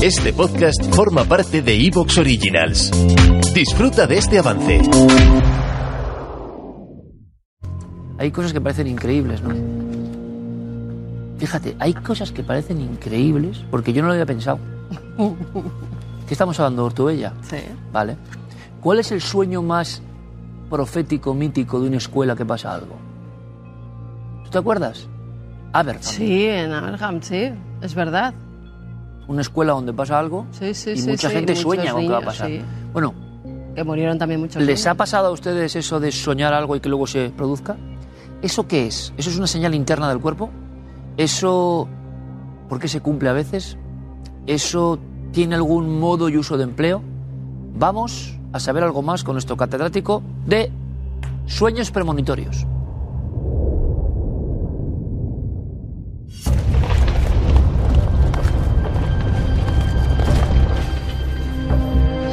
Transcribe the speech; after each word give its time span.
Este 0.00 0.32
podcast 0.32 0.80
forma 0.94 1.24
parte 1.24 1.60
de 1.60 1.74
Evox 1.74 2.18
Originals. 2.18 2.92
Disfruta 3.52 4.06
de 4.06 4.18
este 4.18 4.38
avance. 4.38 4.80
Hay 8.16 8.30
cosas 8.30 8.52
que 8.52 8.60
parecen 8.60 8.86
increíbles, 8.86 9.42
¿no? 9.42 9.54
Fíjate, 11.38 11.74
hay 11.80 11.94
cosas 11.94 12.30
que 12.30 12.44
parecen 12.44 12.80
increíbles 12.80 13.64
porque 13.72 13.92
yo 13.92 14.02
no 14.02 14.06
lo 14.06 14.12
había 14.12 14.26
pensado. 14.26 14.60
¿Qué 16.28 16.34
estamos 16.34 16.60
hablando, 16.60 16.84
Ortubella? 16.84 17.32
Sí. 17.42 17.58
Vale. 17.92 18.16
¿Cuál 18.80 19.00
es 19.00 19.10
el 19.10 19.20
sueño 19.20 19.62
más 19.62 20.00
profético, 20.70 21.34
mítico 21.34 21.80
de 21.80 21.88
una 21.88 21.96
escuela 21.96 22.36
que 22.36 22.46
pasa 22.46 22.72
algo? 22.72 22.94
¿Tú 24.44 24.50
te 24.50 24.58
acuerdas? 24.58 25.08
Aberfan. 25.72 26.04
Sí, 26.04 26.46
en 26.46 26.70
Abraham, 26.70 27.20
sí, 27.20 27.50
es 27.82 27.94
verdad. 27.96 28.32
Una 29.28 29.42
escuela 29.42 29.72
donde 29.74 29.92
pasa 29.92 30.18
algo 30.18 30.46
Sí, 30.50 30.74
sí, 30.74 30.90
y 30.90 30.96
sí. 30.98 31.08
mucha 31.08 31.30
gente 31.30 31.54
sueña 31.54 31.92
con 31.92 32.02
qué 32.02 32.08
va 32.08 32.18
a 32.18 32.22
pasar. 32.22 32.50
Bueno, 32.92 33.14
Que 33.74 33.84
murieron 33.84 34.18
también 34.18 34.40
muchos 34.40 34.60
¿les 34.62 34.86
ha 34.86 34.94
pasado 34.94 35.28
a 35.28 35.30
ustedes 35.30 35.76
eso 35.76 36.00
de 36.00 36.10
soñar 36.10 36.52
algo 36.54 36.74
y 36.74 36.80
que 36.80 36.88
luego 36.88 37.06
se 37.06 37.30
produzca? 37.30 37.76
¿Eso 38.42 38.66
qué 38.66 38.86
es? 38.86 39.12
¿Eso 39.16 39.30
es 39.30 39.36
una 39.36 39.46
señal 39.46 39.74
interna 39.74 40.08
del 40.08 40.18
cuerpo? 40.18 40.50
¿Eso 41.16 41.88
por 42.68 42.78
qué 42.80 42.88
se 42.88 43.00
cumple 43.00 43.28
a 43.28 43.32
veces? 43.32 43.76
¿Eso 44.46 44.98
tiene 45.32 45.54
algún 45.54 46.00
modo 46.00 46.28
y 46.28 46.36
uso 46.36 46.56
de 46.56 46.64
empleo? 46.64 47.02
Vamos 47.74 48.38
a 48.52 48.60
saber 48.60 48.82
algo 48.82 49.02
más 49.02 49.24
con 49.24 49.34
nuestro 49.34 49.56
catedrático 49.56 50.22
de 50.46 50.70
sueños 51.46 51.90
premonitorios. 51.90 52.66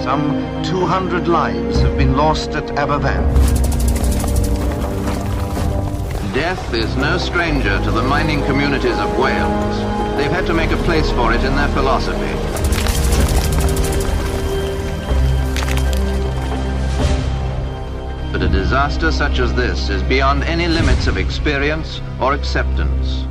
Some 0.05 0.63
200 0.63 1.27
lives 1.27 1.79
have 1.79 1.97
been 1.97 2.15
lost 2.15 2.51
at 2.51 2.65
Aberfan. 2.77 3.25
Death 6.31 6.75
is 6.75 6.95
no 6.95 7.17
stranger 7.17 7.83
to 7.83 7.89
the 7.89 8.03
mining 8.03 8.43
communities 8.45 8.99
of 8.99 9.17
Wales. 9.17 9.75
They've 10.15 10.29
had 10.29 10.45
to 10.45 10.53
make 10.53 10.69
a 10.69 10.77
place 10.83 11.09
for 11.13 11.33
it 11.33 11.43
in 11.43 11.55
their 11.55 11.69
philosophy. 11.69 12.35
But 18.31 18.43
a 18.43 18.47
disaster 18.47 19.11
such 19.11 19.39
as 19.39 19.55
this 19.55 19.89
is 19.89 20.03
beyond 20.03 20.43
any 20.43 20.67
limits 20.67 21.07
of 21.07 21.17
experience 21.17 21.99
or 22.21 22.35
acceptance. 22.35 23.25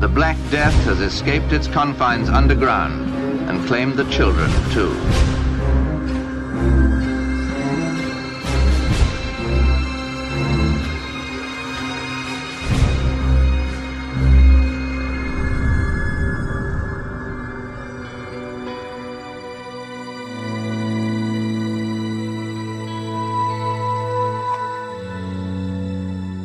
The 0.00 0.08
Black 0.08 0.36
Death 0.50 0.74
has 0.86 0.98
escaped 1.00 1.52
its 1.52 1.68
confines 1.68 2.28
underground 2.28 3.14
and 3.48 3.64
claimed 3.68 3.94
the 3.94 4.10
children, 4.10 4.50
too. 4.72 4.92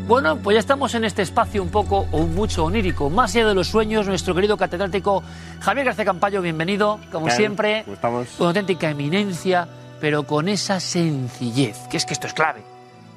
Bueno, 0.08 0.38
pues 0.38 0.54
ya 0.54 0.60
estamos 0.60 0.94
en 0.94 1.04
este 1.04 1.24
espacio 1.24 1.64
un 1.64 1.70
poco 1.70 2.06
o 2.12 2.28
mucho 2.28 2.66
onírico, 2.66 3.10
más 3.10 3.36
allá 3.36 3.48
de 3.48 3.56
los 3.56 3.70
sueños, 3.70 4.06
nuestro 4.06 4.36
querido 4.36 4.56
catedrático 4.56 5.24
Javier 5.60 5.88
García 5.88 6.06
Campayo, 6.06 6.44
bienvenido, 6.44 7.00
como 7.12 7.32
siempre, 7.32 7.82
¿cómo 7.86 7.96
estamos? 7.96 8.28
con 8.38 8.48
auténtica 8.48 8.88
eminencia, 8.88 9.68
pero 10.00 10.22
con 10.28 10.48
esa 10.48 10.80
sencillez, 10.80 11.88
que 11.90 11.98
es 11.98 12.06
que 12.06 12.14
esto 12.14 12.28
es 12.28 12.34
clave. 12.36 12.62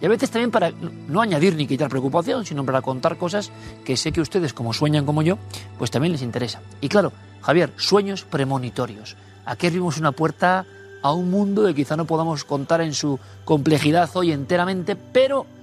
Y 0.00 0.06
a 0.06 0.08
veces 0.08 0.30
también 0.30 0.50
para 0.50 0.70
no 0.70 1.20
añadir 1.20 1.56
ni 1.56 1.66
quitar 1.66 1.90
preocupación, 1.90 2.46
sino 2.46 2.64
para 2.64 2.80
contar 2.80 3.18
cosas 3.18 3.52
que 3.84 3.98
sé 3.98 4.10
que 4.10 4.22
ustedes, 4.22 4.54
como 4.54 4.72
sueñan 4.72 5.04
como 5.04 5.20
yo, 5.20 5.36
pues 5.76 5.90
también 5.90 6.12
les 6.12 6.22
interesa. 6.22 6.62
Y 6.80 6.88
claro, 6.88 7.12
Javier, 7.42 7.70
sueños 7.76 8.24
premonitorios. 8.24 9.14
Aquí 9.44 9.66
abrimos 9.66 9.98
una 9.98 10.12
puerta 10.12 10.64
a 11.02 11.12
un 11.12 11.30
mundo 11.30 11.66
que 11.66 11.74
quizá 11.74 11.96
no 11.96 12.06
podamos 12.06 12.44
contar 12.44 12.80
en 12.80 12.94
su 12.94 13.20
complejidad 13.44 14.08
hoy 14.14 14.32
enteramente, 14.32 14.96
pero 14.96 15.57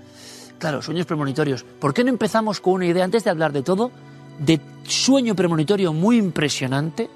Claro, 0.60 0.82
sueños 0.82 1.06
premonitorios. 1.06 1.64
¿Por 1.64 1.94
qué 1.94 2.04
no 2.04 2.10
empezamos 2.10 2.60
con 2.60 2.74
una 2.74 2.86
idea, 2.86 3.04
antes 3.04 3.24
de 3.24 3.30
hablar 3.30 3.52
de 3.52 3.62
todo, 3.62 3.92
de 4.40 4.60
sueño 4.84 5.36
premonitorio 5.36 5.94
muy 5.94 6.18
impresionante, 6.18 7.10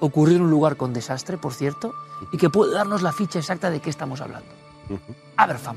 ocurrido 0.00 0.38
en 0.38 0.44
un 0.44 0.50
lugar 0.50 0.76
con 0.76 0.92
desastre, 0.92 1.36
por 1.38 1.54
cierto, 1.54 1.92
y 2.32 2.36
que 2.36 2.50
puede 2.50 2.74
darnos 2.74 3.02
la 3.02 3.12
ficha 3.12 3.38
exacta 3.38 3.70
de 3.70 3.80
qué 3.80 3.90
estamos 3.90 4.20
hablando? 4.20 4.48
Aberfam. 5.36 5.76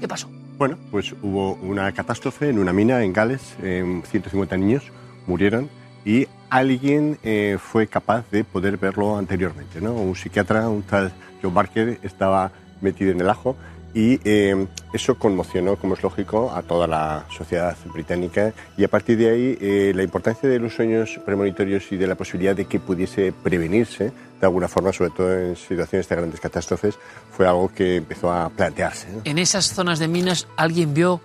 ¿Qué 0.00 0.08
pasó? 0.08 0.28
Bueno, 0.58 0.76
pues 0.90 1.14
hubo 1.22 1.54
una 1.54 1.92
catástrofe 1.92 2.48
en 2.48 2.58
una 2.58 2.72
mina 2.72 3.02
en 3.04 3.12
Gales, 3.12 3.56
eh, 3.62 4.02
150 4.10 4.56
niños 4.56 4.84
murieron 5.26 5.68
y 6.04 6.26
alguien 6.50 7.18
eh, 7.22 7.58
fue 7.60 7.86
capaz 7.86 8.28
de 8.30 8.42
poder 8.42 8.76
verlo 8.76 9.16
anteriormente. 9.16 9.80
¿no? 9.80 9.92
Un 9.92 10.16
psiquiatra, 10.16 10.68
un 10.68 10.82
tal 10.82 11.12
Joe 11.42 11.52
Barker, 11.52 12.00
estaba 12.02 12.50
metido 12.80 13.12
en 13.12 13.20
el 13.20 13.30
ajo 13.30 13.56
y 13.94 14.20
eh, 14.24 14.66
eso 14.92 15.18
conmocionó, 15.18 15.76
como 15.76 15.94
es 15.94 16.02
lógico, 16.02 16.52
a 16.54 16.62
toda 16.62 16.86
la 16.86 17.24
sociedad 17.36 17.76
británica 17.92 18.52
y 18.76 18.84
a 18.84 18.88
partir 18.88 19.18
de 19.18 19.30
ahí 19.30 19.58
eh, 19.60 19.92
la 19.94 20.02
importancia 20.02 20.48
de 20.48 20.58
los 20.58 20.74
sueños 20.74 21.18
premonitorios 21.24 21.90
y 21.90 21.96
de 21.96 22.06
la 22.06 22.14
posibilidad 22.14 22.54
de 22.54 22.66
que 22.66 22.80
pudiese 22.80 23.32
prevenirse 23.32 24.12
de 24.40 24.46
alguna 24.46 24.68
forma, 24.68 24.92
sobre 24.92 25.10
todo 25.10 25.36
en 25.36 25.56
situaciones 25.56 26.08
de 26.08 26.16
grandes 26.16 26.40
catástrofes, 26.40 26.96
fue 27.32 27.46
algo 27.46 27.72
que 27.74 27.96
empezó 27.96 28.32
a 28.32 28.48
plantearse. 28.50 29.08
¿no? 29.10 29.22
En 29.24 29.38
esas 29.38 29.72
zonas 29.74 29.98
de 29.98 30.06
minas 30.06 30.46
alguien 30.56 30.94
vio 30.94 31.20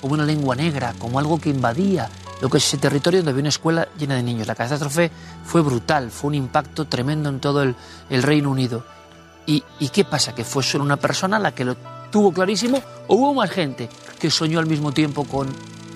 como 0.00 0.14
una 0.14 0.24
lengua 0.24 0.54
negra, 0.54 0.94
como 0.98 1.18
algo 1.18 1.40
que 1.40 1.50
invadía 1.50 2.08
lo 2.40 2.50
que 2.50 2.58
es 2.58 2.66
ese 2.66 2.78
territorio 2.78 3.20
donde 3.20 3.30
había 3.30 3.42
una 3.42 3.48
escuela 3.48 3.88
llena 3.98 4.16
de 4.16 4.22
niños. 4.22 4.46
La 4.46 4.54
catástrofe 4.54 5.10
fue 5.44 5.62
brutal, 5.62 6.10
fue 6.10 6.28
un 6.28 6.34
impacto 6.34 6.86
tremendo 6.86 7.28
en 7.28 7.40
todo 7.40 7.62
el, 7.62 7.74
el 8.10 8.22
Reino 8.22 8.50
Unido. 8.50 8.84
¿Y, 9.46 9.62
¿Y 9.78 9.88
qué 9.88 10.04
pasa? 10.04 10.34
¿Que 10.34 10.44
fue 10.44 10.62
solo 10.62 10.84
una 10.84 10.96
persona 10.96 11.38
la 11.38 11.54
que 11.54 11.64
lo 11.64 11.76
tuvo 12.14 12.32
clarísimo 12.32 12.80
o 13.08 13.16
hubo 13.16 13.34
más 13.34 13.50
gente 13.50 13.88
que 14.20 14.30
soñó 14.30 14.60
al 14.60 14.66
mismo 14.66 14.92
tiempo 14.92 15.24
con 15.24 15.48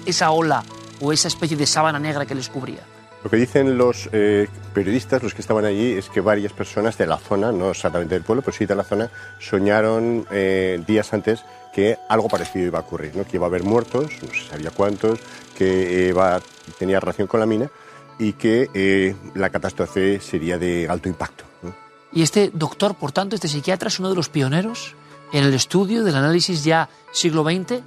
esa 0.04 0.32
ola 0.32 0.64
o 1.00 1.12
esa 1.12 1.28
especie 1.28 1.56
de 1.56 1.64
sábana 1.64 2.00
negra 2.00 2.26
que 2.26 2.34
les 2.34 2.48
cubría? 2.48 2.80
Lo 3.22 3.30
que 3.30 3.36
dicen 3.36 3.78
los 3.78 4.08
eh, 4.10 4.48
periodistas, 4.74 5.22
los 5.22 5.32
que 5.32 5.42
estaban 5.42 5.64
allí, 5.64 5.92
es 5.92 6.08
que 6.08 6.20
varias 6.20 6.52
personas 6.52 6.98
de 6.98 7.06
la 7.06 7.18
zona, 7.18 7.52
no 7.52 7.70
exactamente 7.70 8.16
del 8.16 8.24
pueblo, 8.24 8.42
pero 8.42 8.56
sí 8.56 8.66
de 8.66 8.74
la 8.74 8.82
zona, 8.82 9.10
soñaron 9.38 10.26
eh, 10.32 10.82
días 10.88 11.12
antes 11.12 11.44
que 11.72 11.96
algo 12.08 12.26
parecido 12.28 12.66
iba 12.66 12.78
a 12.80 12.82
ocurrir, 12.82 13.14
¿no? 13.14 13.24
que 13.24 13.36
iba 13.36 13.46
a 13.46 13.48
haber 13.48 13.62
muertos, 13.62 14.10
no 14.22 14.34
se 14.34 14.48
sabía 14.50 14.70
cuántos, 14.72 15.20
que 15.56 16.06
eh, 16.06 16.08
iba- 16.08 16.40
tenía 16.80 16.98
relación 16.98 17.28
con 17.28 17.38
la 17.38 17.46
mina 17.46 17.70
y 18.18 18.32
que 18.32 18.68
eh, 18.74 19.14
la 19.34 19.50
catástrofe 19.50 20.18
sería 20.20 20.58
de 20.58 20.88
alto 20.88 21.08
impacto. 21.08 21.44
¿no? 21.62 21.72
Y 22.12 22.22
este 22.22 22.50
doctor, 22.52 22.96
por 22.96 23.12
tanto, 23.12 23.36
este 23.36 23.46
psiquiatra 23.46 23.86
es 23.86 24.00
uno 24.00 24.10
de 24.10 24.16
los 24.16 24.28
pioneros 24.28 24.94
en 25.32 25.44
el 25.44 25.54
estudio 25.54 26.04
del 26.04 26.16
análisis 26.16 26.64
ya 26.64 26.88
siglo 27.12 27.44
XX 27.44 27.82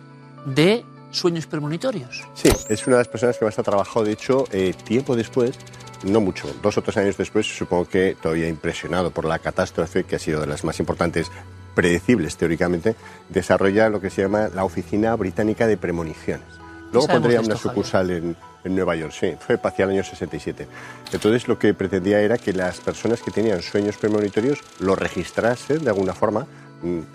de 0.46 0.86
sueños 1.12 1.46
premonitorios. 1.46 2.24
Sí, 2.34 2.50
es 2.70 2.88
una 2.88 2.98
de 2.98 3.02
las 3.02 3.08
personas 3.08 3.38
que 3.38 3.46
más 3.46 3.58
ha 3.60 3.64
trabajado, 3.64 4.06
de 4.06 4.14
hecho, 4.14 4.46
eh, 4.52 4.74
tiempo 4.84 5.16
después, 5.16 5.58
no 6.04 6.22
mucho, 6.22 6.48
dos 6.62 6.78
o 6.78 6.82
tres 6.82 6.98
años 6.98 7.18
después, 7.18 7.46
supongo 7.46 7.86
que 7.86 8.16
todavía 8.22 8.48
impresionado 8.48 9.12
por 9.12 9.26
la 9.26 9.40
catástrofe, 9.40 10.04
que 10.04 10.16
ha 10.16 10.20
sido 10.20 10.42
de 10.42 10.48
las 10.48 10.64
más 10.64 10.80
importantes, 10.80 11.30
predecibles 11.76 12.38
teóricamente, 12.38 12.96
desarrolla 13.30 13.90
lo 13.90 14.02
que 14.02 14.10
se 14.10 14.22
llama 14.22 14.50
la 14.54 14.64
Oficina 14.64 15.16
Británica 15.16 15.68
de 15.68 15.78
Premoniciones. 15.78 16.48
Luego 16.92 17.08
pondría 17.08 17.40
de 17.40 17.46
una 17.46 17.56
esto, 17.56 17.70
sucursal 17.70 18.10
en, 18.10 18.36
en 18.64 18.76
Nueva 18.76 18.96
York, 18.96 19.14
sí, 19.18 19.34
fue 19.40 19.60
hacia 19.62 19.86
el 19.86 19.92
año 19.92 20.04
67. 20.04 20.68
Entonces 21.14 21.48
lo 21.48 21.58
que 21.58 21.74
pretendía 21.74 22.20
era 22.20 22.38
que 22.38 22.52
las 22.52 22.80
personas 22.80 23.22
que 23.22 23.32
tenían 23.32 23.62
sueños 23.62 23.98
premonitorios 23.98 24.60
lo 24.80 24.96
registrasen 24.96 25.84
de 25.84 25.90
alguna 25.90 26.14
forma, 26.14 26.48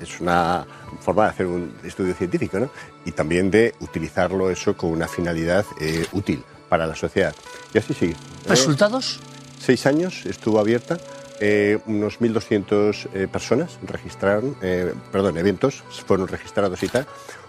es 0.00 0.20
una 0.20 0.66
forma 1.00 1.24
de 1.24 1.30
hacer 1.30 1.46
un 1.46 1.74
estudio 1.84 2.14
científico, 2.14 2.58
¿no? 2.58 2.70
Y 3.04 3.12
también 3.12 3.50
de 3.50 3.74
utilizarlo 3.80 4.50
eso 4.50 4.76
con 4.76 4.90
una 4.90 5.08
finalidad 5.08 5.64
eh, 5.80 6.06
útil 6.12 6.42
para 6.68 6.86
la 6.86 6.94
sociedad. 6.94 7.34
Y 7.72 7.78
así 7.78 7.94
sigue. 7.94 8.16
¿Resultados? 8.46 9.20
Seis 9.58 9.86
años 9.86 10.26
estuvo 10.26 10.58
abierta, 10.58 10.98
eh, 11.40 11.78
unos 11.86 12.20
1.200 12.20 13.08
eh, 13.14 13.28
personas 13.30 13.78
registraron, 13.86 14.56
eh, 14.62 14.92
perdón, 15.12 15.36
eventos 15.38 15.82
fueron 16.06 16.28
registrados 16.28 16.82
y 16.82 16.88
tal. 16.88 17.06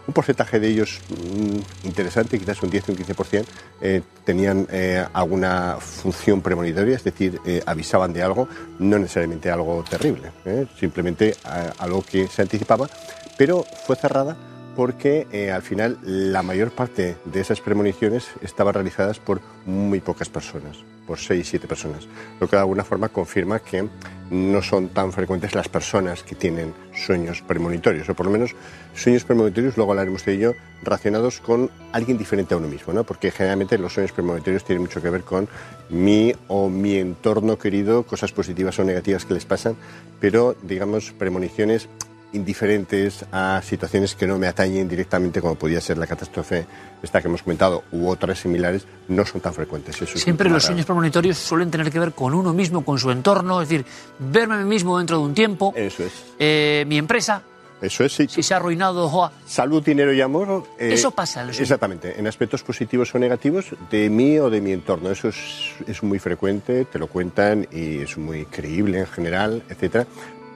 Un 0.08 0.14
porcentaje 0.14 0.60
de 0.60 0.70
ellos 0.70 1.02
mm, 1.10 1.88
interesante, 1.88 2.40
quizás 2.40 2.62
un 2.64 2.70
10 2.70 2.90
o 2.90 2.92
un 2.94 2.98
15%, 2.98 3.46
eh, 3.82 4.02
tenían 4.24 4.68
alguna 5.14 5.78
función 5.80 6.42
premonitoria, 6.42 6.96
es 6.96 7.04
decir, 7.04 7.40
avisaban 7.66 8.14
de 8.14 8.24
algo, 8.24 8.48
no 8.80 8.98
necesariamente 9.00 9.50
algo 9.52 9.84
terrible, 9.90 10.32
simplemente 10.80 11.36
a- 11.44 11.74
algo 11.80 12.04
que 12.04 12.28
se 12.28 12.42
anticipaba, 12.42 12.90
pero 13.38 13.64
fue 13.86 13.96
cerrada 13.96 14.36
porque 14.76 15.28
al 15.54 15.62
final 15.64 15.98
la 16.04 16.44
mayor 16.44 16.72
parte 16.72 17.18
de 17.26 17.40
esas 17.42 17.60
premoniciones 17.62 18.28
estaban 18.42 18.74
realizadas 18.76 19.20
por 19.20 19.42
muy 19.66 20.00
pocas 20.02 20.30
personas. 20.30 20.78
Por 21.08 21.18
6, 21.18 21.48
7 21.48 21.68
personas, 21.68 22.08
lo 22.40 22.48
que 22.48 22.58
de 22.58 22.62
alguna 22.62 22.84
forma 22.84 23.10
confirma 23.10 23.60
que 23.60 23.88
no 24.30 24.62
son 24.62 24.90
tan 24.90 25.14
frecuentes 25.14 25.56
las 25.56 25.70
personas 25.70 26.22
que 26.22 26.36
tienen 26.36 26.74
sueños 26.94 27.42
premonitorios, 27.42 28.10
o 28.10 28.14
por 28.14 28.26
lo 28.26 28.32
menos 28.32 28.56
sueños 28.94 29.24
premonitorios, 29.24 29.78
luego 29.78 29.94
hablaremos 29.94 30.26
de 30.26 30.34
ello, 30.34 30.56
relacionados 30.84 31.40
con 31.40 31.72
alguien 31.94 32.18
diferente 32.18 32.54
a 32.54 32.58
uno 32.58 32.68
mismo, 32.68 32.94
¿no? 32.94 33.06
porque 33.06 33.32
generalmente 33.32 33.78
los 33.78 33.94
sueños 33.94 34.12
premonitorios 34.12 34.66
tienen 34.66 34.84
mucho 34.84 35.02
que 35.02 35.10
ver 35.10 35.24
con 35.24 35.48
mi 35.90 36.34
o 36.48 36.70
mi 36.70 36.98
entorno 36.98 37.58
querido, 37.58 38.04
cosas 38.04 38.34
positivas 38.34 38.78
o 38.80 38.84
negativas 38.84 39.26
que 39.26 39.34
les 39.34 39.46
pasan, 39.46 39.78
pero 40.20 40.56
digamos 40.62 41.14
premoniciones 41.14 41.88
indiferentes 42.34 43.26
a 43.32 43.62
situaciones 43.64 44.16
que 44.16 44.28
no 44.28 44.38
me 44.38 44.48
atañen 44.48 44.88
directamente, 44.88 45.42
como 45.42 45.56
podía 45.56 45.82
ser 45.82 45.98
la 45.98 46.08
catástrofe 46.08 46.66
esta 47.02 47.22
que 47.22 47.28
hemos 47.28 47.44
comentado, 47.44 47.84
u 47.92 48.08
otras 48.08 48.40
similares, 48.40 48.86
no 49.08 49.26
son 49.26 49.42
tan 49.42 49.54
frecuentes. 49.54 49.96
Eso 50.02 50.16
es 50.16 50.22
Siempre 50.24 50.46
los 50.50 50.62
raro. 50.64 50.66
sueños 50.68 50.86
premonitorios 50.86 51.38
suelen 51.38 51.70
tener 51.72 51.92
que 51.92 52.00
ver 52.00 52.14
con 52.14 52.34
uno 52.34 52.54
mismo, 52.54 52.84
con 52.84 52.98
su 53.00 53.12
entorno, 53.12 53.62
es 53.62 53.70
decir, 53.70 53.86
verme 54.20 54.56
a 54.56 54.58
mí 54.58 54.66
mismo 54.66 54.98
dentro 54.98 55.18
de 55.20 55.24
un 55.24 55.34
tiempo, 55.34 55.74
Eso 55.76 56.04
es. 56.04 56.12
eh, 56.40 56.86
mi 56.88 56.98
empresa, 56.98 57.44
Eso 57.80 58.04
es, 58.04 58.14
sí. 58.14 58.28
si 58.28 58.42
se 58.42 58.54
ha 58.56 58.58
arruinado, 58.58 59.08
joa, 59.08 59.32
Salud, 59.46 59.84
dinero 59.84 60.12
y 60.12 60.20
amor. 60.22 60.64
eh, 60.80 60.90
Eso 60.94 61.12
pasa 61.12 61.42
los 61.44 61.56
sueños. 61.56 61.62
Exactamente, 61.70 62.20
en 62.20 62.26
aspectos 62.26 62.64
positivos 62.64 63.14
o 63.14 63.20
negativos 63.20 63.68
de 63.92 64.10
mí 64.10 64.40
o 64.40 64.50
de 64.50 64.60
mi 64.62 64.72
entorno. 64.72 65.12
Eso 65.12 65.28
es, 65.30 65.74
es 65.88 66.02
muy 66.02 66.18
frecuente, 66.18 66.86
te 66.86 66.98
lo 66.98 67.06
cuentan 67.08 67.68
y 67.72 68.00
es 68.00 68.18
muy 68.18 68.46
creíble 68.46 69.00
en 69.02 69.08
general, 69.08 69.62
etcétera. 69.70 70.08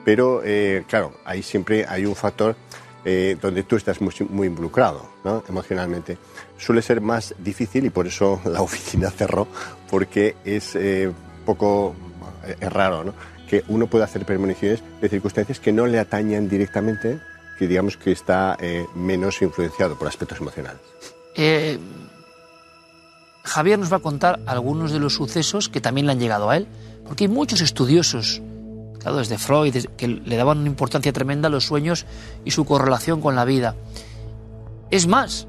Pero, 0.04 0.42
eh, 0.44 0.84
claro, 0.88 1.12
ahí 1.24 1.42
siempre 1.42 1.86
hay 1.88 2.06
un 2.06 2.16
factor 2.16 2.56
eh, 3.04 3.36
donde 3.40 3.62
tú 3.62 3.76
estás 3.76 4.00
muy, 4.00 4.12
muy 4.28 4.46
involucrado 4.48 5.08
¿no? 5.24 5.42
emocionalmente. 5.48 6.18
Suele 6.58 6.82
ser 6.82 7.00
más 7.00 7.34
difícil 7.38 7.84
y 7.84 7.90
por 7.90 8.06
eso 8.06 8.40
la 8.46 8.62
oficina 8.62 9.10
cerró, 9.10 9.46
porque 9.90 10.36
es 10.44 10.74
eh, 10.76 11.10
poco 11.44 11.94
eh, 12.44 12.56
es 12.60 12.72
raro 12.72 13.04
¿no? 13.04 13.14
que 13.48 13.64
uno 13.68 13.86
pueda 13.86 14.04
hacer 14.04 14.24
premoniciones 14.24 14.82
de 15.00 15.08
circunstancias 15.08 15.60
que 15.60 15.72
no 15.72 15.86
le 15.86 15.98
atañan 15.98 16.48
directamente, 16.48 17.20
que 17.58 17.68
digamos 17.68 17.96
que 17.96 18.12
está 18.12 18.56
eh, 18.60 18.86
menos 18.94 19.42
influenciado 19.42 19.98
por 19.98 20.08
aspectos 20.08 20.40
emocionales. 20.40 20.80
Eh, 21.36 21.78
Javier 23.44 23.78
nos 23.78 23.92
va 23.92 23.98
a 23.98 24.00
contar 24.00 24.40
algunos 24.46 24.92
de 24.92 25.00
los 25.00 25.14
sucesos 25.14 25.68
que 25.68 25.80
también 25.80 26.06
le 26.06 26.12
han 26.12 26.20
llegado 26.20 26.48
a 26.48 26.56
él, 26.56 26.66
porque 27.06 27.24
hay 27.24 27.28
muchos 27.28 27.60
estudiosos, 27.60 28.40
desde 29.10 29.38
Freud, 29.38 29.74
que 29.96 30.08
le 30.08 30.36
daban 30.36 30.58
una 30.58 30.68
importancia 30.68 31.12
tremenda 31.12 31.48
a 31.48 31.50
los 31.50 31.64
sueños 31.64 32.06
y 32.44 32.52
su 32.52 32.64
correlación 32.64 33.20
con 33.20 33.34
la 33.34 33.44
vida. 33.44 33.74
Es 34.90 35.06
más, 35.06 35.48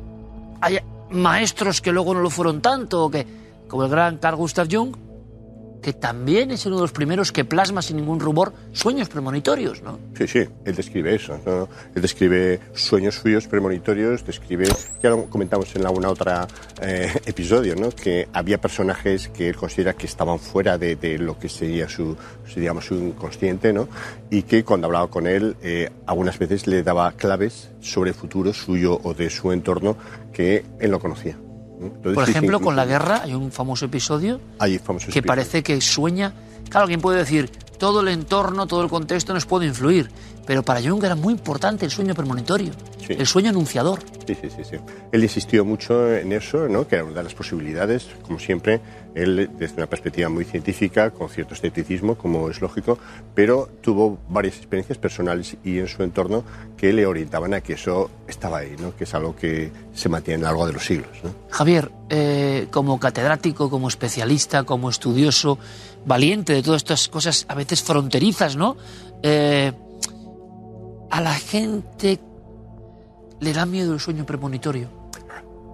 hay 0.61 0.79
maestros 1.11 1.81
que 1.81 1.91
luego 1.91 2.13
no 2.13 2.21
lo 2.21 2.29
fueron 2.29 2.61
tanto, 2.61 3.05
o 3.05 3.11
que, 3.11 3.27
como 3.67 3.83
el 3.83 3.89
gran 3.89 4.17
Carl 4.17 4.37
Gustav 4.37 4.67
Jung, 4.71 4.95
que 5.83 5.93
también 5.93 6.49
es 6.49 6.65
uno 6.65 6.77
de 6.77 6.81
los 6.81 6.91
primeros 6.91 7.31
que 7.31 7.45
plasma 7.45 7.81
sin 7.81 7.97
ningún 7.97 8.19
rumor 8.19 8.53
sueños 8.71 9.09
premonitorios, 9.09 9.83
¿no? 9.83 9.99
Sí, 10.17 10.27
sí, 10.27 10.39
él 10.65 10.75
describe 10.75 11.13
eso. 11.13 11.39
¿no? 11.45 11.67
Él 11.93 12.01
describe 12.01 12.59
sueños 12.73 13.15
suyos 13.15 13.47
premonitorios, 13.47 14.25
describe, 14.25 14.65
ya 15.03 15.11
lo 15.11 15.25
comentamos 15.25 15.75
en 15.75 15.85
algún 15.85 16.05
otro 16.05 16.31
episodio, 17.25 17.75
¿no? 17.75 17.91
que 17.91 18.27
había 18.33 18.59
personajes 18.59 19.27
que 19.27 19.49
él 19.49 19.55
considera 19.55 19.93
que 19.93 20.07
estaban 20.07 20.39
fuera 20.39 20.77
de, 20.77 21.17
lo 21.19 21.37
que 21.37 21.49
sería 21.49 21.89
su, 21.89 22.15
su, 22.47 22.59
digamos, 22.59 22.85
su 22.85 22.95
inconsciente, 22.95 23.73
¿no? 23.73 23.89
y 24.29 24.43
que 24.43 24.63
cuando 24.63 24.87
hablaba 24.87 25.07
con 25.09 25.27
él, 25.27 25.57
eh, 25.61 25.91
algunas 26.05 26.39
veces 26.39 26.65
le 26.65 26.81
daba 26.81 27.11
claves 27.11 27.71
sobre 27.81 28.11
el 28.11 28.15
futuro 28.15 28.53
suyo 28.53 28.99
o 29.03 29.13
de 29.13 29.29
su 29.29 29.51
entorno 29.51 29.97
que 30.31 30.65
él 30.79 30.91
no 30.91 30.99
conocía. 30.99 31.37
Por 32.13 32.29
ejemplo, 32.29 32.59
con 32.59 32.75
la 32.75 32.85
guerra 32.85 33.21
hay 33.23 33.33
un 33.33 33.51
famoso 33.51 33.85
episodio 33.85 34.39
Hay 34.59 34.79
que 35.11 35.21
parece 35.21 35.63
que 35.63 35.79
sueña. 35.81 36.33
Claro, 36.69 36.87
quien 36.87 37.01
puede 37.01 37.19
decir, 37.19 37.49
todo 37.77 38.01
el 38.01 38.07
entorno, 38.07 38.67
todo 38.67 38.83
el 38.83 38.89
contexto 38.89 39.33
nos 39.33 39.45
puede 39.45 39.67
influir, 39.67 40.09
pero 40.45 40.63
para 40.63 40.81
Jung 40.81 41.03
era 41.03 41.15
muy 41.15 41.33
importante 41.33 41.85
el 41.85 41.91
sueño 41.91 42.13
premonitorio, 42.13 42.71
Sí. 43.05 43.13
el 43.19 43.27
sueño 43.27 43.49
anunciador. 43.49 43.99
Sí, 44.25 44.35
sí, 44.41 44.49
sí, 44.49 44.63
sí. 44.63 44.77
Él 45.11 45.23
insistió 45.23 45.65
mucho 45.65 46.13
en 46.15 46.31
eso, 46.31 46.69
¿no? 46.69 46.87
que 46.87 46.95
era 46.95 47.03
una 47.03 47.15
de 47.17 47.23
las 47.23 47.33
posibilidades, 47.33 48.07
como 48.21 48.39
siempre, 48.39 48.79
él 49.13 49.49
desde 49.57 49.75
una 49.75 49.87
perspectiva 49.87 50.29
muy 50.29 50.45
científica, 50.45 51.11
con 51.11 51.29
cierto 51.29 51.53
escepticismo, 51.53 52.15
como 52.15 52.49
es 52.49 52.61
lógico, 52.61 52.97
pero 53.35 53.69
tuvo 53.81 54.17
varias 54.29 54.55
experiencias 54.57 54.97
personales 54.97 55.57
y 55.65 55.79
en 55.79 55.87
su 55.87 56.01
entorno 56.03 56.43
que 56.77 56.93
le 56.93 57.05
orientaban 57.05 57.53
a 57.53 57.61
que 57.61 57.73
eso 57.73 58.09
estaba 58.27 58.59
ahí, 58.59 58.75
¿no? 58.79 58.95
que 58.95 59.03
es 59.03 59.13
algo 59.13 59.35
que 59.35 59.71
se 59.93 60.07
mantiene 60.07 60.37
a 60.37 60.39
lo 60.39 60.45
largo 60.51 60.67
de 60.67 60.73
los 60.73 60.85
siglos. 60.85 61.11
¿no? 61.23 61.31
Javier, 61.49 61.91
eh, 62.09 62.67
como 62.71 62.99
catedrático, 62.99 63.69
como 63.69 63.89
especialista, 63.89 64.63
como 64.63 64.89
estudioso, 64.89 65.59
valiente 66.05 66.53
de 66.53 66.63
todas 66.63 66.81
estas 66.81 67.07
cosas 67.09 67.45
a 67.49 67.55
veces 67.55 67.81
fronterizas, 67.83 68.55
¿no? 68.55 68.75
Eh, 69.21 69.71
a 71.13 71.21
la 71.21 71.35
gente 71.35 72.19
le 73.39 73.53
da 73.53 73.67
miedo 73.67 73.93
el 73.93 73.99
sueño 73.99 74.25
premonitorio. 74.25 74.89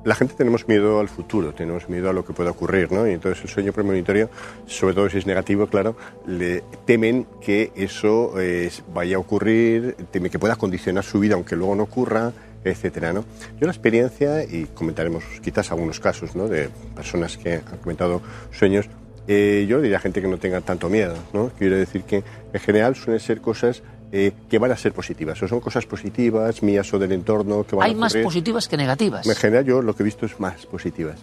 La 0.03 0.13
gente 0.13 0.33
tenemos 0.33 0.68
miedo 0.68 1.00
al 1.00 1.07
futuro, 1.07 1.53
tenemos 1.53 1.88
miedo 1.88 2.09
a 2.09 2.13
lo 2.13 2.25
que 2.25 2.33
pueda 2.33 2.51
ocurrir, 2.51 2.91
¿no? 2.91 3.07
Y 3.07 3.13
entonces 3.13 3.45
el 3.45 3.50
sueño 3.50 3.71
premonitorio, 3.71 4.30
sobre 4.65 4.94
todo 4.94 5.09
si 5.09 5.18
es 5.18 5.25
negativo, 5.25 5.68
claro, 5.68 5.95
le 6.27 6.62
temen 6.86 7.25
que 7.39 7.71
eso 7.77 8.33
eh, 8.38 8.69
vaya 8.94 9.15
a 9.15 9.19
ocurrir, 9.19 9.95
temen 10.12 10.30
que 10.30 10.39
pueda 10.39 10.57
condicionar 10.57 11.06
su 11.06 11.21
vida, 11.21 11.36
aunque 11.36 11.56
luego 11.56 11.74
no 11.74 11.83
ocurra, 11.83 12.33
etcétera, 12.65 13.13
¿no? 13.13 13.24
Yo 13.62 13.65
la 13.65 13.71
experiencia, 13.71 14.44
y 14.44 14.65
comentaremos 14.74 15.24
quizás 15.41 15.71
algunos 15.71 16.01
casos, 16.01 16.36
¿no? 16.36 16.50
De 16.50 16.68
personas 16.94 17.38
que 17.38 17.53
han 17.53 17.77
comentado 17.81 18.21
sueños, 18.51 18.89
eh, 19.30 19.65
yo 19.69 19.80
diría 19.80 19.97
a 19.97 20.01
gente 20.01 20.21
que 20.21 20.27
no 20.27 20.38
tenga 20.38 20.59
tanto 20.59 20.89
miedo, 20.89 21.15
¿no? 21.31 21.51
Quiero 21.57 21.77
decir 21.77 22.03
que 22.03 22.24
en 22.51 22.59
general 22.59 22.95
suelen 22.95 23.21
ser 23.21 23.39
cosas 23.39 23.83
eh, 24.12 24.32
que 24.50 24.58
van 24.58 24.72
a 24.72 24.78
ser 24.78 24.94
positivas, 24.94 25.42
o 25.42 25.48
son 25.48 25.60
cosas 25.60 25.86
positivas, 25.86 26.64
mías 26.64 26.92
o 26.94 27.00
del 27.00 27.12
entorno, 27.12 27.64
que 27.64 27.76
van 27.76 27.86
Hay 27.86 27.94
a 27.94 27.98
más 27.98 28.16
positivas 28.16 28.68
que 28.68 28.78
negativas. 28.78 29.28
En 29.28 29.36
general 29.36 29.66
yo 29.66 29.82
lo 29.82 29.96
que 29.96 30.04
he 30.04 30.06
visto 30.06 30.26
es 30.26 30.40
más 30.40 30.66
positivas. 30.66 31.20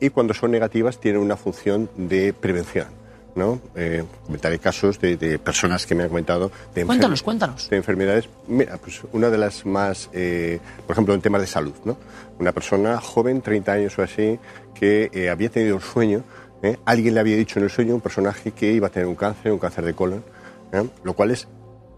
Y 0.00 0.10
cuando 0.10 0.34
son 0.34 0.50
negativas 0.50 0.98
tienen 0.98 1.20
una 1.20 1.36
función 1.36 1.88
de 1.96 2.32
prevención. 2.32 2.88
¿no? 3.34 3.60
Eh, 3.74 4.04
comentaré 4.26 4.58
casos 4.58 5.00
de, 5.00 5.16
de 5.16 5.38
personas 5.38 5.86
que 5.86 5.94
me 5.94 6.04
han 6.04 6.08
comentado 6.08 6.52
de, 6.74 6.84
Cuéntanos, 6.84 7.22
cuéntanos. 7.22 7.68
de 7.68 7.76
enfermedades. 7.76 8.28
Mira, 8.46 8.76
pues 8.78 9.00
una 9.12 9.28
de 9.28 9.38
las 9.38 9.66
más, 9.66 10.08
eh, 10.12 10.60
por 10.86 10.94
ejemplo, 10.94 11.14
en 11.14 11.20
temas 11.20 11.40
de 11.40 11.46
salud. 11.46 11.74
¿no? 11.84 11.96
Una 12.38 12.52
persona 12.52 13.00
joven, 13.00 13.42
30 13.42 13.72
años 13.72 13.98
o 13.98 14.02
así, 14.02 14.38
que 14.74 15.10
eh, 15.12 15.30
había 15.30 15.48
tenido 15.48 15.76
un 15.76 15.82
sueño. 15.82 16.22
¿eh? 16.62 16.76
Alguien 16.84 17.14
le 17.14 17.20
había 17.20 17.36
dicho 17.36 17.58
en 17.58 17.64
el 17.64 17.70
sueño 17.70 17.94
un 17.94 18.00
personaje 18.00 18.52
que 18.52 18.72
iba 18.72 18.86
a 18.86 18.90
tener 18.90 19.08
un 19.08 19.16
cáncer, 19.16 19.52
un 19.52 19.58
cáncer 19.58 19.84
de 19.84 19.94
colon, 19.94 20.24
¿eh? 20.72 20.84
lo 21.02 21.14
cual 21.14 21.30
es 21.30 21.48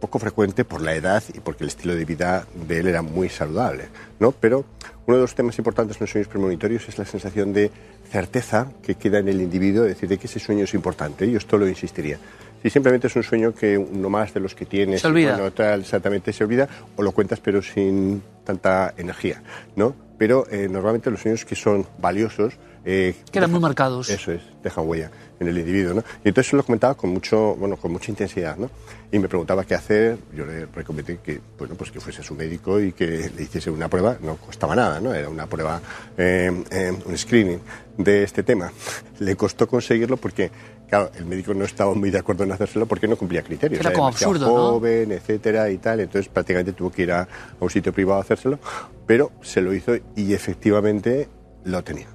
poco 0.00 0.19
frecuente 0.19 0.65
por 0.65 0.81
la 0.81 0.95
edad 0.95 1.23
y 1.35 1.41
porque 1.41 1.65
el 1.65 1.69
estilo 1.69 1.95
de 1.95 2.05
vida 2.05 2.47
de 2.55 2.81
él 2.81 2.88
era 2.88 3.03
muy 3.03 3.29
saludable, 3.29 3.85
¿no? 4.21 4.33
Pero 4.33 4.65
uno 5.07 5.17
de 5.17 5.23
los 5.23 5.35
temas 5.35 5.59
importantes 5.59 5.97
en 5.97 6.00
los 6.00 6.11
sueños 6.11 6.29
premonitorios 6.29 6.88
es 6.88 6.99
la 6.99 7.05
sensación 7.05 7.53
de 7.53 7.71
certeza 8.11 8.69
que 8.83 8.97
queda 8.97 9.19
en 9.19 9.29
el 9.29 9.41
individuo, 9.41 9.83
de 9.83 9.91
decir, 9.91 10.09
de 10.09 10.19
que 10.19 10.26
ese 10.26 10.38
sueño 10.41 10.65
es 10.65 10.75
importante. 10.75 11.31
Yo 11.31 11.38
esto 11.38 11.59
lo 11.59 11.69
insistiría. 11.69 12.19
Si 12.62 12.71
simplemente 12.71 13.07
es 13.07 13.17
un 13.17 13.23
sueño 13.23 13.55
que 13.55 13.79
uno 13.79 14.09
más 14.11 14.35
de 14.35 14.41
los 14.41 14.55
que 14.55 14.67
tienes, 14.67 15.00
Se 15.03 15.07
olvida. 15.07 15.33
bueno, 15.35 15.53
tal, 15.53 15.81
exactamente 15.81 16.33
se 16.33 16.45
olvida, 16.45 16.69
o 16.97 17.03
lo 17.03 17.12
cuentas 17.12 17.41
pero 17.41 17.62
sin 17.62 18.23
tanta 18.45 18.95
energía, 18.97 19.43
¿no? 19.76 19.95
Pero 20.19 20.47
eh, 20.50 20.69
normalmente 20.69 21.11
los 21.11 21.21
sueños 21.21 21.45
que 21.45 21.55
son 21.55 21.87
valiosos... 21.99 22.55
eh, 22.87 23.14
Quedan 23.33 23.50
muy 23.50 23.59
dejan- 23.59 23.62
marcados. 23.62 24.09
Eso 24.09 24.33
es, 24.33 24.40
dejan 24.62 24.88
huella 24.88 25.11
en 25.40 25.49
el 25.49 25.59
individuo, 25.59 25.93
¿no? 25.93 26.05
Y 26.25 26.28
entonces 26.28 26.52
lo 26.55 26.64
comentaba 26.64 26.95
con 26.95 27.11
mucho, 27.11 27.57
bueno, 27.57 27.76
con 27.76 27.93
mucha 27.93 28.11
intensidad, 28.11 28.57
¿no? 28.57 28.71
Y 29.12 29.19
me 29.19 29.28
preguntaba 29.28 29.64
qué 29.64 29.75
hacer, 29.75 30.16
yo 30.35 30.47
le 30.47 30.64
recomendé 30.66 31.19
que, 31.19 31.40
bueno, 31.59 31.75
pues 31.75 31.90
que 31.90 32.00
fuese 32.00 32.23
a 32.23 32.25
su 32.25 32.35
médico 32.35 32.81
y 32.81 32.93
que 32.93 33.31
le 33.37 33.43
hiciese 33.43 33.71
una 33.71 33.88
prueba, 33.88 34.16
no 34.23 34.37
costaba 34.37 34.75
nada, 34.75 34.99
¿no? 35.00 35.12
Era 35.12 35.28
una 35.28 35.47
prueba, 35.47 35.81
eh, 36.16 36.50
eh, 36.71 36.97
un 37.05 37.19
screening 37.19 37.59
de 37.99 38.23
este 38.23 38.43
tema. 38.43 38.73
Le 39.19 39.37
costó 39.37 39.66
conseguirlo 39.69 40.16
porque, 40.16 40.50
claro, 40.88 41.11
el 41.16 41.26
médico 41.26 41.52
no 41.55 41.64
estaba 41.66 41.93
muy 41.95 42.11
de 42.11 42.19
acuerdo 42.19 42.45
en 42.45 42.52
hacérselo 42.52 42.87
porque 42.87 43.07
no 43.09 43.16
cumplía 43.16 43.43
criterios. 43.43 43.81
Era 43.81 43.93
como 43.93 44.07
demasiado 44.07 44.33
absurdo, 44.33 44.57
¿no? 44.57 44.71
joven, 44.73 45.12
etcétera 45.12 45.71
y 45.71 45.78
tal, 45.78 46.00
entonces 46.00 46.28
prácticamente 46.33 46.73
tuvo 46.73 46.90
que 46.90 47.02
ir 47.02 47.12
a, 47.12 47.23
a 47.23 47.28
un 47.61 47.69
sitio 47.71 47.93
privado 47.93 48.21
a 48.21 48.23
hacérselo, 48.23 48.59
pero 49.07 49.33
se 49.43 49.61
lo 49.61 49.75
hizo 49.75 49.97
y 50.16 50.33
efectivamente 50.33 51.28
lo 51.64 51.83
tenía. 51.85 52.07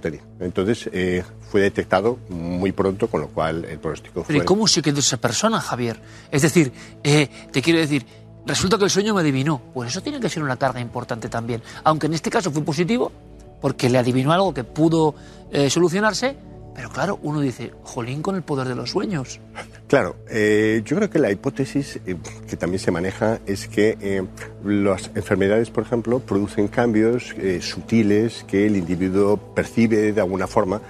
Tenía. 0.00 0.22
Entonces 0.40 0.88
eh, 0.92 1.22
fue 1.50 1.60
detectado 1.60 2.18
muy 2.30 2.72
pronto, 2.72 3.08
con 3.08 3.20
lo 3.20 3.28
cual 3.28 3.64
el 3.66 3.78
pronóstico 3.78 4.24
fue. 4.24 4.34
Pero 4.34 4.44
¿y 4.44 4.46
cómo 4.46 4.66
se 4.66 4.80
quedó 4.80 5.00
esa 5.00 5.18
persona, 5.18 5.60
Javier? 5.60 6.00
Es 6.30 6.42
decir, 6.42 6.72
eh, 7.02 7.28
te 7.50 7.60
quiero 7.60 7.78
decir, 7.78 8.06
resulta 8.46 8.78
que 8.78 8.84
el 8.84 8.90
sueño 8.90 9.14
me 9.14 9.20
adivinó. 9.20 9.60
Pues 9.74 9.90
eso 9.90 10.00
tiene 10.00 10.18
que 10.18 10.28
ser 10.28 10.42
una 10.42 10.56
carga 10.56 10.80
importante 10.80 11.28
también. 11.28 11.62
Aunque 11.84 12.06
en 12.06 12.14
este 12.14 12.30
caso 12.30 12.50
fue 12.50 12.62
positivo, 12.62 13.12
porque 13.60 13.90
le 13.90 13.98
adivinó 13.98 14.32
algo 14.32 14.54
que 14.54 14.64
pudo 14.64 15.14
eh, 15.50 15.68
solucionarse, 15.68 16.36
pero 16.74 16.90
claro, 16.90 17.18
uno 17.22 17.40
dice, 17.40 17.72
jolín 17.82 18.22
con 18.22 18.34
el 18.34 18.42
poder 18.42 18.68
de 18.68 18.74
los 18.74 18.90
sueños. 18.90 19.40
Claro, 19.92 20.16
eh, 20.30 20.80
yo 20.86 20.96
creo 20.96 21.10
que 21.10 21.18
la 21.18 21.30
hipótesis 21.30 22.00
eh, 22.06 22.16
que 22.48 22.56
también 22.56 22.78
se 22.78 22.90
maneja 22.90 23.40
es 23.44 23.68
que 23.68 23.98
eh, 24.00 24.22
las 24.64 25.10
enfermedades, 25.14 25.68
por 25.68 25.84
ejemplo, 25.84 26.18
producen 26.18 26.68
cambios 26.68 27.34
eh, 27.36 27.60
sutiles 27.60 28.42
que 28.48 28.64
el 28.64 28.78
individuo 28.78 29.36
percibe 29.36 30.14
de 30.14 30.20
alguna 30.22 30.46
forma 30.46 30.80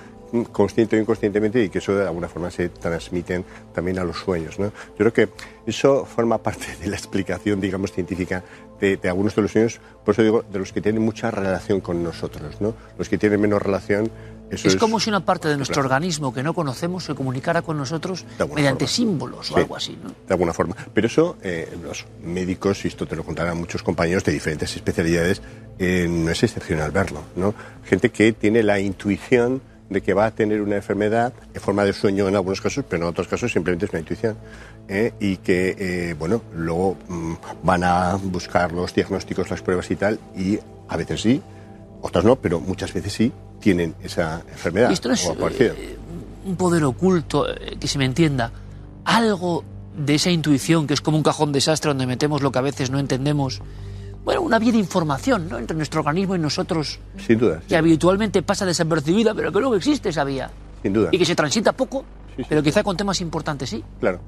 consciente 0.51 0.97
o 0.97 1.01
inconscientemente 1.01 1.63
y 1.63 1.69
que 1.69 1.79
eso 1.79 1.95
de 1.95 2.07
alguna 2.07 2.29
forma 2.29 2.51
se 2.51 2.69
transmiten 2.69 3.45
también 3.75 3.99
a 3.99 4.05
los 4.05 4.19
sueños. 4.19 4.59
¿no? 4.59 4.67
Yo 4.67 4.97
creo 4.97 5.13
que 5.13 5.29
eso 5.67 6.05
forma 6.05 6.39
parte 6.39 6.67
de 6.81 6.89
la 6.89 6.97
explicación, 6.97 7.61
digamos, 7.61 7.93
científica 7.93 8.43
de, 8.81 8.97
de, 8.97 9.09
algunos 9.09 9.35
de 9.35 9.43
los 9.43 9.53
sueños, 9.53 9.81
por 10.05 10.15
eso 10.15 10.23
digo, 10.23 10.45
de 10.51 10.59
los 10.59 10.73
que 10.73 10.81
tienen 10.81 11.03
mucha 11.03 11.31
relación 11.31 11.81
con 11.81 12.03
nosotros. 12.03 12.61
¿no? 12.61 12.75
Los 12.99 13.09
que 13.09 13.19
tienen 13.19 13.41
menos 13.41 13.63
relación 13.63 14.11
eso 14.53 14.69
es, 14.69 14.77
como 14.77 15.01
si 15.01 15.09
una 15.09 15.25
parte 15.25 15.49
de 15.49 15.57
nuestro 15.57 15.77
claro. 15.81 15.87
organismo 15.87 16.35
que 16.35 16.43
no 16.43 16.53
conocemos 16.53 17.05
se 17.05 17.15
comunicara 17.15 17.63
con 17.63 17.79
nosotros 17.79 18.27
mediante 18.55 18.85
forma. 18.85 18.95
símbolos 18.95 19.51
o 19.51 19.55
Sí, 19.55 19.61
algo 19.61 19.77
así. 19.77 19.99
¿no? 20.03 20.11
De 20.11 20.35
alguna 20.35 20.53
forma. 20.53 20.77
Pero 20.93 21.07
eso, 21.07 21.39
eh, 21.43 21.75
los 21.83 22.05
médicos, 22.23 22.85
y 22.85 22.89
esto 22.89 23.07
te 23.07 23.17
lo 23.17 23.25
contarán 23.25 23.57
muchos 23.57 23.83
compañeros 23.83 24.25
de 24.25 24.33
diferentes 24.33 24.77
especialidades, 24.77 25.41
eh, 25.79 26.07
no 26.07 26.31
es 26.31 26.43
excepcional 26.43 26.91
verlo. 26.91 27.23
¿no? 27.35 27.55
Gente 27.85 28.11
que 28.11 28.35
tiene 28.35 28.63
la 28.63 28.79
intuición 28.79 29.63
de 29.93 30.03
que 30.03 30.15
va 30.15 30.27
a 30.27 30.31
tener 30.31 30.61
una 30.61 30.77
enfermedad 30.77 31.33
en 31.55 31.61
forma 31.61 31.85
de 31.85 31.93
sueño 31.93 32.29
en 32.29 32.37
algunos 32.37 32.61
casos, 32.61 32.85
pero 32.89 33.03
en 33.03 33.09
otros 33.09 33.29
casos 33.29 33.53
simplemente 33.53 33.87
es 33.87 33.93
una 33.93 34.01
intuición. 34.01 34.37
¿eh? 34.89 35.13
Y 35.21 35.37
que, 35.39 35.77
eh, 35.79 36.15
bueno, 36.19 36.43
luego 36.55 36.97
mm, 37.09 37.35
van 37.63 37.85
a 37.85 38.15
buscar 38.17 38.73
los 38.73 38.95
diagnósticos, 38.95 39.51
las 39.51 39.63
pruebas 39.63 39.91
y 39.91 39.97
tal, 39.97 40.19
y 40.37 40.59
a 40.89 40.97
veces 40.97 41.21
sí, 41.21 41.43
otras 42.01 42.25
no, 42.25 42.37
pero 42.37 42.61
muchas 42.61 42.93
veces 42.93 43.13
sí 43.13 43.33
tienen 43.61 43.95
esa 44.03 44.43
enfermedad. 44.51 44.91
Esto 44.91 45.09
no 45.09 45.15
es 45.15 45.27
o 45.27 45.37
eh, 45.49 45.97
un 46.45 46.57
poder 46.57 46.85
oculto, 46.85 47.47
que 47.79 47.89
se 47.89 47.99
me 47.99 48.05
entienda, 48.05 48.51
algo 49.05 49.65
de 49.97 50.15
esa 50.15 50.31
intuición 50.31 50.87
que 50.87 50.95
es 50.95 51.01
como 51.01 51.17
un 51.17 51.23
cajón 51.23 51.53
desastre 51.53 51.91
donde 51.91 52.07
metemos 52.07 52.43
lo 52.43 52.51
que 52.51 52.59
a 52.59 52.63
veces 52.63 52.91
no 52.91 52.99
entendemos. 52.99 53.61
Bueno, 54.25 54.43
una 54.43 54.59
vía 54.59 54.73
de 54.73 54.79
información 54.79 55.49
¿no? 55.49 55.59
entre 55.59 55.77
nuestro 55.77 56.01
organismo 56.01 56.37
y 56.37 56.39
nosotros 56.39 56.99
Sin 57.27 57.39
duda. 57.39 57.61
que 57.67 57.77
habitualmente 57.77 58.43
pasa 58.43 58.65
desapercibida, 58.65 59.35
pero 59.35 59.51
que 59.53 59.59
luego 59.61 59.75
existe 59.75 60.11
esa 60.11 60.25
vía. 60.25 60.51
Sin 60.83 60.93
duda. 60.93 61.09
Y 61.13 61.19
que 61.19 61.25
se 61.25 61.35
transita 61.35 61.73
poco, 61.73 62.05
Sí, 62.37 62.43
sí. 62.43 62.47
pero 62.49 62.63
quizá 62.63 62.83
con 62.83 62.97
temas 62.97 63.21
importantes 63.21 63.69
sí. 63.71 63.83
Claro. 64.01 64.21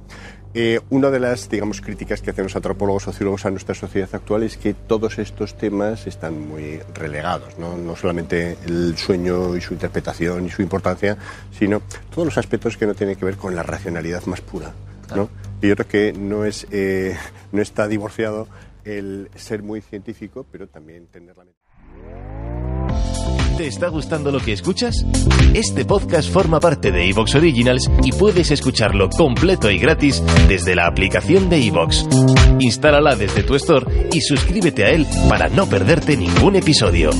Eh, 0.56 0.80
una 0.90 1.10
de 1.10 1.18
las, 1.18 1.48
digamos, 1.48 1.80
críticas 1.80 2.20
que 2.22 2.30
hacen 2.30 2.44
los 2.44 2.54
antropólogos 2.54 3.02
sociólogos 3.04 3.44
a 3.44 3.50
nuestra 3.50 3.74
sociedad 3.74 4.08
actual 4.12 4.42
es 4.44 4.56
que 4.56 4.72
todos 4.74 5.18
estos 5.18 5.56
temas 5.56 6.06
están 6.06 6.48
muy 6.48 6.78
relegados, 6.94 7.58
¿no? 7.58 7.76
No 7.76 7.96
solamente 7.96 8.56
el 8.66 8.96
sueño 8.96 9.56
y 9.56 9.60
su 9.60 9.72
interpretación 9.74 10.46
y 10.46 10.50
su 10.50 10.62
importancia, 10.62 11.16
sino 11.58 11.82
todos 12.14 12.26
los 12.26 12.38
aspectos 12.38 12.76
que 12.76 12.86
no 12.86 12.94
tienen 12.94 13.16
que 13.16 13.24
ver 13.24 13.36
con 13.36 13.56
la 13.56 13.64
racionalidad 13.64 14.24
más 14.26 14.40
pura, 14.42 14.72
¿no? 15.16 15.28
Y 15.60 15.68
yo 15.68 15.74
creo 15.76 15.88
que 15.88 16.12
no, 16.12 16.44
es, 16.44 16.68
eh, 16.70 17.16
no 17.50 17.60
está 17.62 17.88
divorciado 17.88 18.46
el 18.84 19.30
ser 19.34 19.62
muy 19.62 19.80
científico, 19.80 20.46
pero 20.50 20.68
también 20.68 21.06
tener 21.06 21.36
la 21.36 21.44
mente. 21.44 21.64
¿Te 23.56 23.68
está 23.68 23.86
gustando 23.88 24.32
lo 24.32 24.40
que 24.40 24.52
escuchas? 24.52 25.06
Este 25.54 25.84
podcast 25.84 26.28
forma 26.28 26.58
parte 26.58 26.90
de 26.90 27.08
Evox 27.08 27.36
Originals 27.36 27.88
y 28.02 28.10
puedes 28.10 28.50
escucharlo 28.50 29.08
completo 29.10 29.70
y 29.70 29.78
gratis 29.78 30.22
desde 30.48 30.74
la 30.74 30.86
aplicación 30.86 31.48
de 31.48 31.64
Evox. 31.64 32.04
Instálala 32.58 33.14
desde 33.14 33.44
tu 33.44 33.54
store 33.54 34.08
y 34.12 34.20
suscríbete 34.22 34.84
a 34.84 34.90
él 34.90 35.06
para 35.28 35.48
no 35.48 35.68
perderte 35.68 36.16
ningún 36.16 36.56
episodio. 36.56 37.10